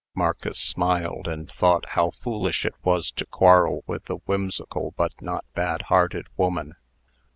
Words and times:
Marcus 0.15 0.57
smiled, 0.57 1.27
and 1.27 1.51
thought 1.51 1.89
how 1.89 2.09
foolish 2.09 2.65
it 2.65 2.73
was 2.83 3.11
to 3.11 3.23
quarrel 3.23 3.83
with 3.85 4.05
the 4.05 4.15
whimsical 4.25 4.95
but 4.97 5.13
not 5.21 5.45
bad 5.53 5.83
hearted 5.83 6.25
woman. 6.35 6.73